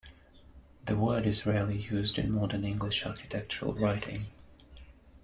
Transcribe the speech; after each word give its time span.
The 0.85 0.95
word 0.97 1.27
is 1.27 1.45
rarely 1.45 1.77
used 1.77 2.17
in 2.17 2.31
modern 2.31 2.63
English 2.63 3.05
architectural 3.05 3.75
writing. 3.75 4.25